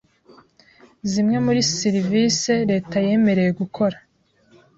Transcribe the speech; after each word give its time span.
zimwe 1.11 1.37
muri 1.45 1.59
sirivisi 1.73 2.53
Leta 2.71 2.97
yemereye 3.07 3.51
gukora 3.59 3.97